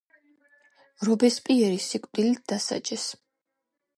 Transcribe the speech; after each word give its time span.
რობესპიერი 1.09 1.77
სიკვდილით 1.87 2.41
დასაჯეს. 2.53 3.07